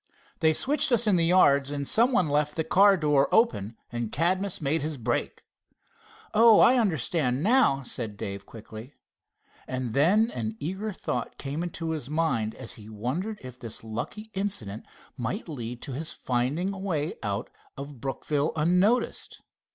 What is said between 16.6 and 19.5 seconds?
a way out of Brookville unnoticed.